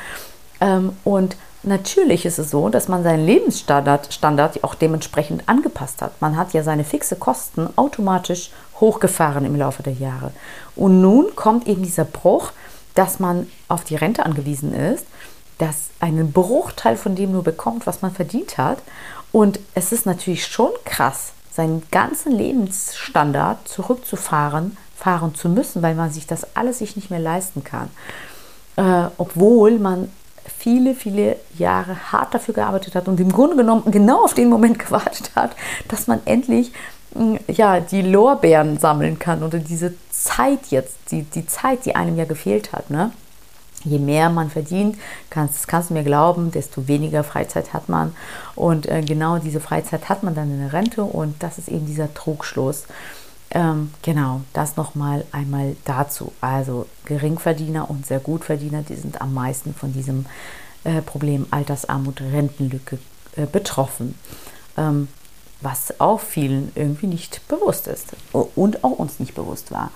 [0.61, 6.21] Ähm, und natürlich ist es so, dass man seinen Lebensstandard Standard auch dementsprechend angepasst hat.
[6.21, 10.31] Man hat ja seine fixe Kosten automatisch hochgefahren im Laufe der Jahre.
[10.75, 12.51] Und nun kommt eben dieser Bruch,
[12.93, 15.05] dass man auf die Rente angewiesen ist,
[15.57, 18.79] dass einen Bruchteil von dem nur bekommt, was man verdient hat.
[19.35, 26.09] Und es ist natürlich schon krass, seinen ganzen Lebensstandard zurückzufahren, fahren zu müssen, weil man
[26.09, 27.89] sich das alles sich nicht mehr leisten kann.
[28.77, 30.09] Äh, obwohl man
[30.57, 34.79] viele, viele Jahre hart dafür gearbeitet hat und im Grunde genommen genau auf den Moment
[34.85, 35.51] gewartet hat,
[35.89, 36.71] dass man endlich
[37.13, 42.15] mm, ja, die Lorbeeren sammeln kann oder diese Zeit jetzt, die, die Zeit, die einem
[42.15, 42.89] ja gefehlt hat.
[42.89, 43.11] Ne?
[43.85, 44.97] Je mehr man verdient,
[45.29, 48.15] kannst, kannst du mir glauben, desto weniger Freizeit hat man.
[48.55, 51.85] Und äh, genau diese Freizeit hat man dann in der Rente und das ist eben
[51.85, 52.85] dieser Trugschluss.
[53.51, 56.33] Ähm, genau, das nochmal einmal dazu.
[56.41, 60.25] Also Geringverdiener und sehr Gutverdiener, die sind am meisten von diesem
[60.83, 62.97] äh, Problem Altersarmut, Rentenlücke
[63.35, 64.15] äh, betroffen.
[64.77, 65.07] Ähm,
[65.61, 69.91] was auch vielen irgendwie nicht bewusst ist und auch uns nicht bewusst war.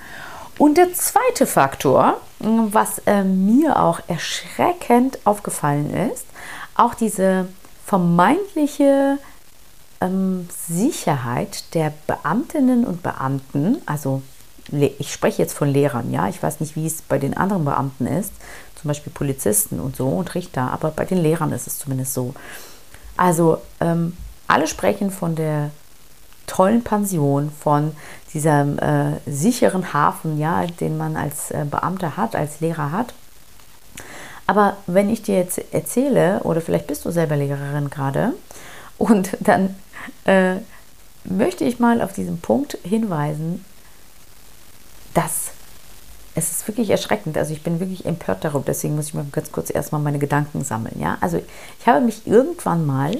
[0.59, 6.25] Und der zweite Faktor, was äh, mir auch erschreckend aufgefallen ist,
[6.75, 7.47] auch diese
[7.85, 9.19] vermeintliche
[10.01, 14.21] ähm, Sicherheit der Beamtinnen und Beamten, also
[14.71, 18.05] ich spreche jetzt von Lehrern, ja, ich weiß nicht, wie es bei den anderen Beamten
[18.05, 18.33] ist,
[18.75, 22.33] zum Beispiel Polizisten und so und Richter, aber bei den Lehrern ist es zumindest so.
[23.15, 24.15] Also ähm,
[24.47, 25.71] alle sprechen von der
[26.49, 27.95] tollen Pension, von
[28.33, 33.13] diesem äh, sicheren Hafen, ja, den man als äh, Beamter hat, als Lehrer hat.
[34.47, 38.33] Aber wenn ich dir jetzt erzähle, oder vielleicht bist du selber Lehrerin gerade,
[38.97, 39.75] und dann
[40.25, 40.55] äh,
[41.23, 43.63] möchte ich mal auf diesen Punkt hinweisen,
[45.13, 45.51] dass
[46.35, 47.38] es ist wirklich erschreckend.
[47.38, 48.63] Also ich bin wirklich empört darüber.
[48.65, 50.99] Deswegen muss ich mal ganz kurz erstmal meine Gedanken sammeln.
[50.99, 51.17] Ja?
[51.21, 51.41] Also
[51.79, 53.17] ich habe mich irgendwann mal,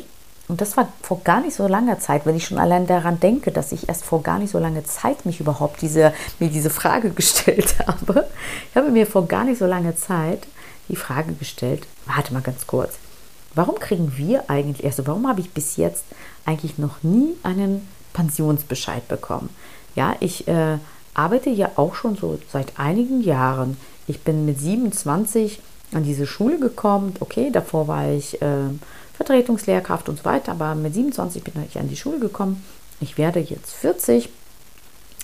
[0.50, 3.52] und das war vor gar nicht so langer Zeit, wenn ich schon allein daran denke,
[3.52, 7.10] dass ich erst vor gar nicht so langer Zeit mich überhaupt diese, mir diese Frage
[7.16, 8.28] gestellt habe.
[8.70, 10.48] Ich habe mir vor gar nicht so langer Zeit
[10.90, 12.96] die Frage gestellt, warte mal ganz kurz,
[13.54, 16.04] warum kriegen wir eigentlich, also warum habe ich bis jetzt
[16.46, 19.50] eigentlich noch nie einen Pensionsbescheid bekommen?
[19.96, 20.80] Ja, ich äh,
[21.14, 23.78] arbeite ja auch schon so seit einigen Jahren.
[24.08, 25.62] Ich bin mit 27
[25.94, 27.14] an diese Schule gekommen.
[27.20, 28.70] Okay, davor war ich äh,
[29.20, 32.64] Vertretungslehrkraft und so weiter, aber mit 27 bin ich an die Schule gekommen.
[33.02, 34.30] Ich werde jetzt 40,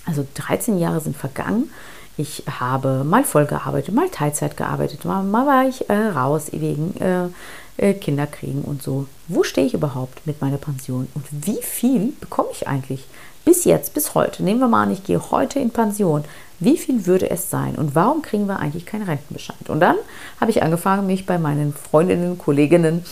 [0.04, 1.70] also 13 Jahre sind vergangen.
[2.18, 6.94] Ich habe mal voll gearbeitet, mal Teilzeit gearbeitet, mal, mal war ich äh, raus wegen
[7.00, 7.28] äh,
[7.78, 9.06] äh, Kinder kriegen und so.
[9.28, 13.06] Wo stehe ich überhaupt mit meiner Pension und wie viel bekomme ich eigentlich?
[13.46, 16.24] Bis jetzt, bis heute, nehmen wir mal an, ich gehe heute in Pension.
[16.60, 19.70] Wie viel würde es sein und warum kriegen wir eigentlich keinen Rentenbescheid?
[19.70, 19.96] Und dann
[20.38, 23.04] habe ich angefangen, mich bei meinen Freundinnen, Kolleginnen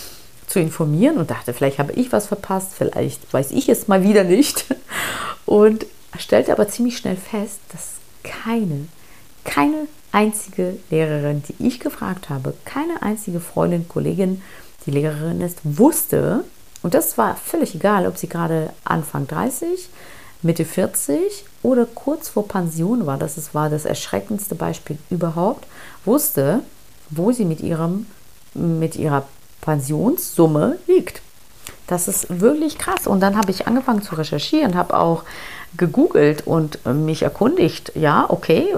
[0.47, 4.25] zu informieren und dachte, vielleicht habe ich was verpasst, vielleicht weiß ich es mal wieder
[4.25, 4.67] nicht.
[5.47, 5.87] Und
[6.19, 8.87] stellte aber ziemlich schnell fest, dass keine,
[9.45, 14.43] keine einzige Lehrerin, die ich gefragt habe, keine einzige Freundin, Kollegin,
[14.87, 16.45] die Lehrerin ist, wusste,
[16.83, 19.89] und das war völlig egal, ob sie gerade Anfang 30,
[20.43, 25.67] Mitte 40 oder kurz vor Pension war, das war das erschreckendste Beispiel überhaupt,
[26.05, 26.61] wusste,
[27.09, 28.07] wo sie mit, ihrem,
[28.53, 29.27] mit ihrer
[29.65, 31.23] Pensionssumme liegt.
[31.87, 33.07] Das ist wirklich krass.
[33.07, 35.25] Und dann habe ich angefangen zu recherchieren, habe auch
[35.77, 38.75] gegoogelt und mich erkundigt, ja, okay,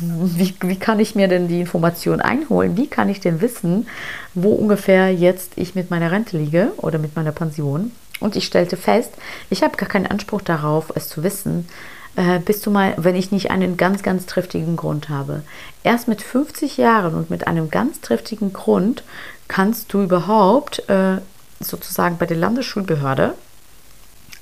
[0.00, 2.76] wie, wie kann ich mir denn die Information einholen?
[2.76, 3.86] Wie kann ich denn wissen,
[4.34, 7.92] wo ungefähr jetzt ich mit meiner Rente liege oder mit meiner Pension?
[8.20, 9.12] Und ich stellte fest,
[9.50, 11.68] ich habe gar keinen Anspruch darauf, es zu wissen,
[12.16, 15.42] äh, bis du mal, wenn ich nicht einen ganz, ganz triftigen Grund habe.
[15.82, 19.02] Erst mit 50 Jahren und mit einem ganz triftigen Grund
[19.48, 21.18] kannst du überhaupt äh,
[21.60, 23.34] sozusagen bei der Landesschulbehörde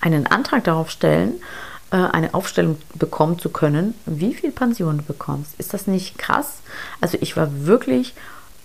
[0.00, 1.34] einen Antrag darauf stellen,
[1.90, 5.54] äh, eine Aufstellung bekommen zu können, wie viel Pension du bekommst.
[5.58, 6.60] Ist das nicht krass?
[7.00, 8.14] Also ich war wirklich,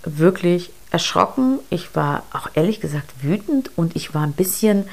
[0.04, 1.60] wirklich erschrocken.
[1.70, 4.86] Ich war auch ehrlich gesagt wütend und ich war ein bisschen,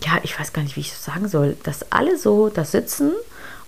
[0.00, 3.12] ja, ich weiß gar nicht, wie ich das sagen soll, dass alle so da sitzen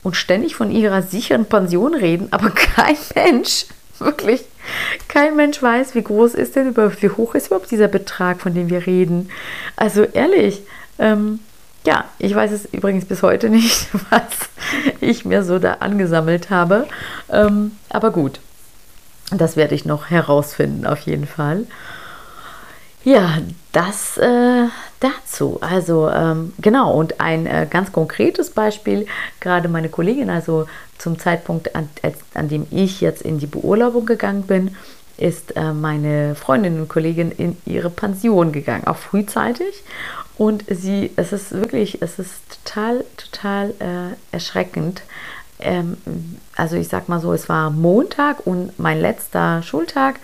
[0.02, 3.66] und ständig von ihrer sicheren Pension reden, aber kein Mensch,
[3.98, 4.44] wirklich,
[5.08, 8.54] kein Mensch weiß, wie groß ist denn überhaupt, wie hoch ist überhaupt dieser Betrag, von
[8.54, 9.30] dem wir reden.
[9.76, 10.62] Also ehrlich,
[10.98, 11.40] ähm,
[11.87, 14.22] ja, ich weiß es übrigens bis heute nicht, was
[15.00, 16.87] ich mir so da angesammelt habe.
[17.30, 18.40] Ähm, aber gut,
[19.30, 21.66] das werde ich noch herausfinden, auf jeden Fall.
[23.04, 23.38] Ja,
[23.72, 24.66] das äh,
[25.04, 25.58] dazu.
[25.60, 29.06] Also ähm, genau, und ein äh, ganz konkretes Beispiel,
[29.40, 30.66] gerade meine Kollegin, also
[30.98, 31.88] zum Zeitpunkt, an,
[32.34, 34.76] an dem ich jetzt in die Beurlaubung gegangen bin,
[35.16, 39.84] ist äh, meine Freundin und Kollegin in ihre Pension gegangen, auch frühzeitig.
[40.36, 45.02] Und sie, es ist wirklich, es ist total, total äh, erschreckend.
[45.60, 45.96] Ähm,
[46.56, 50.16] also ich sag mal so, es war Montag und mein letzter Schultag.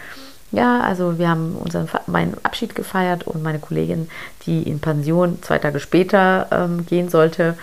[0.52, 4.08] Ja, also wir haben unseren meinen Abschied gefeiert und meine Kollegin,
[4.46, 7.56] die in Pension zwei Tage später ähm, gehen sollte,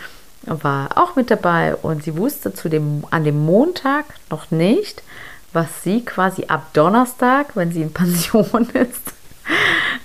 [0.43, 5.03] war auch mit dabei und sie wusste zu dem, an dem Montag noch nicht,
[5.51, 9.13] was sie quasi ab Donnerstag, wenn sie in Pension ist,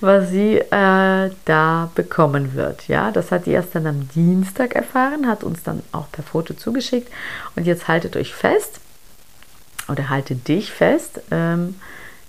[0.01, 2.89] was sie äh, da bekommen wird.
[2.89, 6.55] Ja, das hat sie erst dann am Dienstag erfahren, hat uns dann auch per Foto
[6.55, 7.13] zugeschickt.
[7.55, 8.81] Und jetzt haltet euch fest
[9.89, 11.21] oder haltet dich fest.
[11.31, 11.77] Ähm,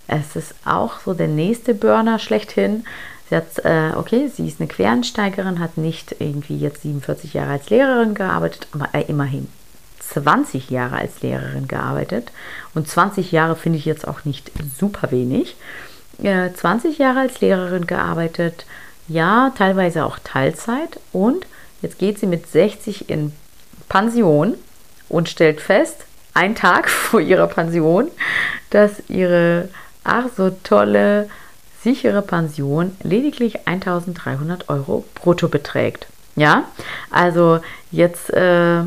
[0.08, 2.86] es ist auch so der nächste Burner schlechthin.
[3.30, 7.70] Sie hat, äh, okay, sie ist eine Quereinsteigerin, hat nicht irgendwie jetzt 47 Jahre als
[7.70, 9.48] Lehrerin gearbeitet, aber äh, immerhin
[10.00, 12.32] 20 Jahre als Lehrerin gearbeitet.
[12.76, 15.56] Und 20 Jahre finde ich jetzt auch nicht super wenig.
[16.20, 18.66] 20 Jahre als Lehrerin gearbeitet,
[19.08, 21.46] ja, teilweise auch Teilzeit und
[21.82, 23.34] jetzt geht sie mit 60 in
[23.90, 24.56] Pension
[25.10, 28.10] und stellt fest, einen Tag vor ihrer Pension,
[28.70, 29.70] dass ihre
[30.04, 31.30] ach so tolle,
[31.82, 36.08] sichere Pension lediglich 1300 Euro brutto beträgt.
[36.36, 36.64] Ja,
[37.12, 37.60] also
[37.92, 38.84] jetzt äh,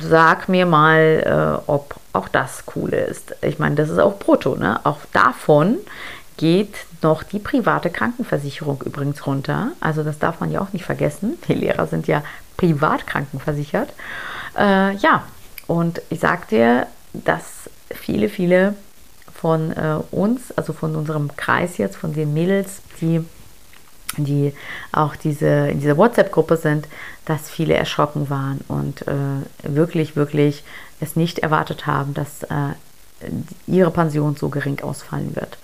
[0.00, 3.34] sag mir mal, äh, ob auch das cool ist.
[3.42, 4.80] Ich meine, das ist auch brutto, ne?
[4.84, 5.78] Auch davon
[6.36, 9.72] geht noch die private Krankenversicherung übrigens runter.
[9.80, 11.38] Also das darf man ja auch nicht vergessen.
[11.48, 12.22] Die Lehrer sind ja
[12.56, 13.90] privat krankenversichert.
[14.58, 15.24] Äh, ja,
[15.66, 18.74] und ich sag dir, dass viele, viele
[19.34, 23.24] von äh, uns, also von unserem Kreis jetzt, von den Mädels, die,
[24.16, 24.52] die
[24.92, 26.86] auch diese, in dieser WhatsApp-Gruppe sind,
[27.24, 29.14] dass viele erschrocken waren und äh,
[29.62, 30.64] wirklich, wirklich
[31.00, 32.74] es nicht erwartet haben, dass äh,
[33.66, 35.58] ihre Pension so gering ausfallen wird.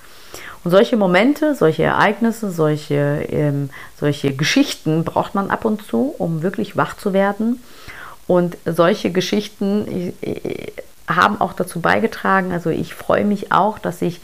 [0.65, 6.43] Und solche Momente, solche Ereignisse, solche, ähm, solche Geschichten braucht man ab und zu, um
[6.43, 7.63] wirklich wach zu werden.
[8.27, 10.73] Und solche Geschichten äh,
[11.09, 14.21] haben auch dazu beigetragen, also ich freue mich auch, dass ich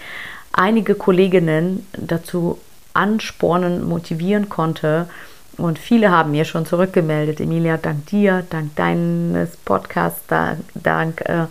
[0.52, 2.58] einige Kolleginnen dazu
[2.92, 5.08] anspornen, motivieren konnte.
[5.56, 11.46] Und viele haben mir schon zurückgemeldet, Emilia, dank dir, dank deines Podcasts, dank, dank äh,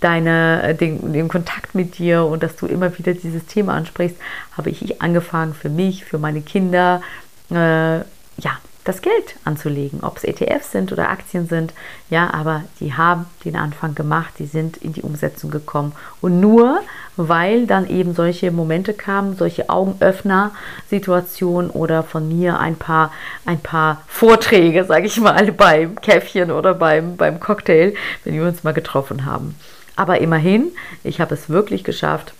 [0.00, 4.16] deine, äh, den, den Kontakt mit dir und dass du immer wieder dieses Thema ansprichst,
[4.56, 7.02] habe ich angefangen für mich, für meine Kinder,
[7.50, 11.72] äh, ja, das Geld anzulegen, ob es ETFs sind oder Aktien sind.
[12.10, 15.92] Ja, aber die haben den Anfang gemacht, die sind in die Umsetzung gekommen.
[16.20, 16.80] Und nur
[17.16, 23.12] weil dann eben solche Momente kamen, solche Augenöffner-Situationen oder von mir ein paar,
[23.44, 28.64] ein paar Vorträge, sage ich mal, beim Käffchen oder beim, beim Cocktail, wenn wir uns
[28.64, 29.54] mal getroffen haben.
[29.94, 30.72] Aber immerhin,
[31.04, 32.32] ich habe es wirklich geschafft,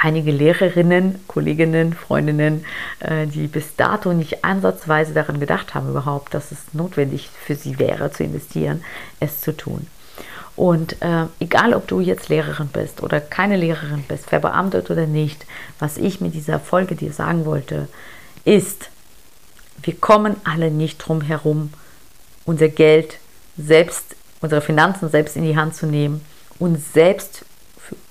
[0.00, 2.64] einige Lehrerinnen, Kolleginnen, Freundinnen,
[3.00, 7.78] äh, die bis dato nicht ansatzweise daran gedacht haben überhaupt, dass es notwendig für sie
[7.78, 8.82] wäre zu investieren,
[9.20, 9.86] es zu tun.
[10.56, 15.46] Und äh, egal, ob du jetzt Lehrerin bist oder keine Lehrerin bist, verbeamtet oder nicht,
[15.78, 17.88] was ich mit dieser Folge dir sagen wollte,
[18.44, 18.90] ist,
[19.82, 21.72] wir kommen alle nicht drum herum,
[22.44, 23.18] unser Geld
[23.56, 26.20] selbst, unsere Finanzen selbst in die Hand zu nehmen
[26.60, 27.44] uns selbst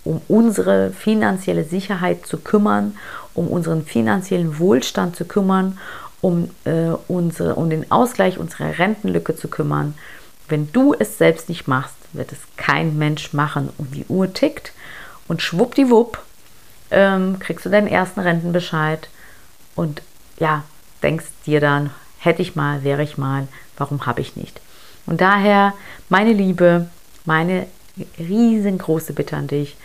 [0.09, 2.97] um unsere finanzielle Sicherheit zu kümmern,
[3.35, 5.77] um unseren finanziellen Wohlstand zu kümmern,
[6.19, 9.93] um, äh, unsere, um den Ausgleich unserer Rentenlücke zu kümmern.
[10.47, 13.69] Wenn du es selbst nicht machst, wird es kein Mensch machen.
[13.77, 14.73] Und die Uhr tickt
[15.27, 16.17] und schwuppdiwupp
[16.89, 19.09] ähm, kriegst du deinen ersten Rentenbescheid
[19.75, 20.01] und
[20.39, 20.63] ja,
[21.03, 24.59] denkst dir dann, hätte ich mal, wäre ich mal, warum habe ich nicht?
[25.05, 25.73] Und daher,
[26.09, 26.87] meine Liebe,
[27.25, 27.67] meine
[28.17, 29.75] riesengroße Bitte an dich.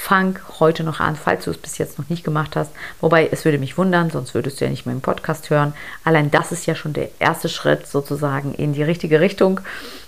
[0.00, 2.70] Fang heute noch an, falls du es bis jetzt noch nicht gemacht hast.
[3.00, 5.74] Wobei es würde mich wundern, sonst würdest du ja nicht meinen Podcast hören.
[6.04, 9.60] Allein das ist ja schon der erste Schritt sozusagen in die richtige Richtung.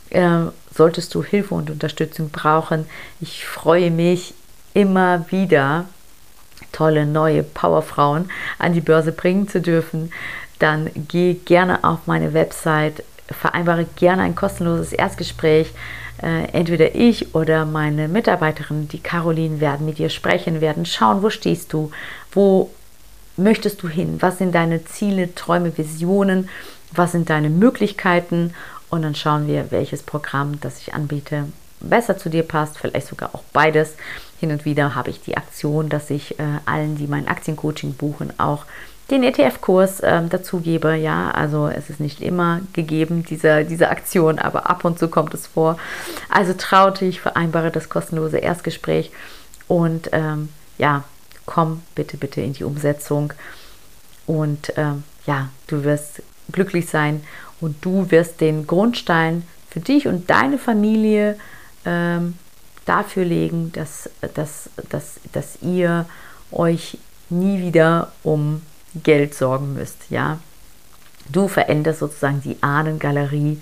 [0.09, 2.87] Äh, solltest du Hilfe und Unterstützung brauchen,
[3.20, 4.33] ich freue mich
[4.74, 5.87] immer wieder,
[6.72, 10.12] tolle neue Powerfrauen an die Börse bringen zu dürfen.
[10.61, 15.73] Dann geh gerne auf meine Website, vereinbare gerne ein kostenloses Erstgespräch
[16.23, 21.31] äh, entweder ich oder meine Mitarbeiterin, die Caroline, werden mit dir sprechen, werden schauen, wo
[21.31, 21.90] stehst du,
[22.33, 22.71] wo
[23.37, 26.49] möchtest du hin, was sind deine Ziele, Träume, Visionen,
[26.93, 28.55] was sind deine Möglichkeiten
[28.90, 31.47] und dann schauen wir, welches Programm, das ich anbiete,
[31.81, 33.95] besser zu dir passt, vielleicht sogar auch beides.
[34.38, 38.33] Hin und wieder habe ich die Aktion, dass ich äh, allen, die mein Aktiencoaching buchen,
[38.38, 38.66] auch
[39.11, 40.94] den ETF-Kurs ähm, dazugebe.
[40.94, 45.35] Ja, also es ist nicht immer gegeben, diese, diese Aktion, aber ab und zu kommt
[45.35, 45.79] es vor.
[46.29, 49.11] Also trau dich, vereinbare das kostenlose Erstgespräch
[49.68, 51.05] und ähm, ja,
[51.46, 53.33] komm bitte, bitte in die Umsetzung.
[54.27, 57.23] Und ähm, ja, du wirst glücklich sein
[57.61, 61.37] und du wirst den Grundstein für dich und deine Familie
[61.85, 62.38] ähm,
[62.85, 66.07] dafür legen, dass, dass, dass, dass ihr
[66.51, 68.62] euch nie wieder um
[68.94, 70.38] Geld sorgen müsst, ja.
[71.29, 73.61] Du veränderst sozusagen die Ahnengalerie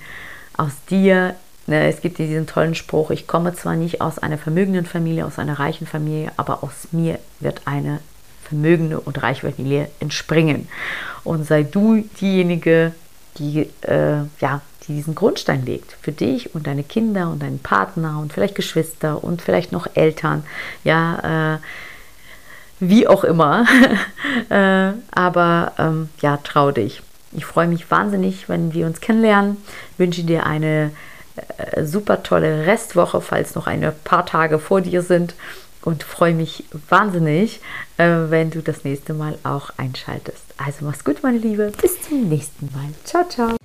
[0.56, 1.34] aus dir.
[1.66, 5.38] Ne, es gibt diesen tollen Spruch, ich komme zwar nicht aus einer vermögenden Familie, aus
[5.38, 8.00] einer reichen Familie, aber aus mir wird eine
[8.42, 10.66] vermögende und reiche Familie entspringen.
[11.24, 12.92] Und sei du diejenige,
[13.36, 18.18] die, äh, ja, die diesen Grundstein legt für dich und deine Kinder und deinen Partner
[18.18, 20.44] und vielleicht Geschwister und vielleicht noch Eltern.
[20.84, 21.58] Ja, äh,
[22.80, 23.66] wie auch immer.
[24.48, 27.02] äh, aber ähm, ja, trau dich.
[27.32, 29.58] Ich freue mich wahnsinnig, wenn wir uns kennenlernen.
[29.98, 30.92] Wünsche dir eine
[31.56, 35.34] äh, super tolle Restwoche, falls noch ein paar Tage vor dir sind.
[35.82, 37.60] Und freue mich wahnsinnig,
[37.98, 40.44] wenn du das nächste Mal auch einschaltest.
[40.56, 41.72] Also mach's gut, meine Liebe.
[41.82, 42.90] Bis zum nächsten Mal.
[43.04, 43.56] Ciao, ciao.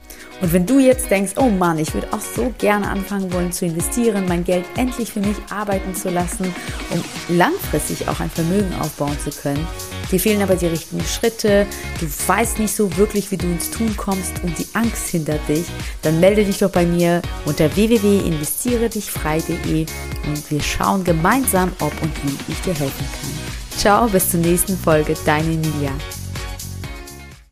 [0.41, 3.65] Und wenn du jetzt denkst, oh Mann, ich würde auch so gerne anfangen wollen zu
[3.65, 6.53] investieren, mein Geld endlich für mich arbeiten zu lassen,
[6.89, 7.03] um
[7.38, 9.67] langfristig auch ein Vermögen aufbauen zu können,
[10.11, 11.67] dir fehlen aber die richtigen Schritte,
[11.99, 15.65] du weißt nicht so wirklich, wie du ins Tun kommst und die Angst hindert dich,
[16.01, 19.86] dann melde dich doch bei mir unter www.investieredichfrei.de
[20.27, 23.62] und wir schauen gemeinsam, ob und wie ich dir helfen kann.
[23.78, 25.91] Ciao, bis zur nächsten Folge, deine Emilia.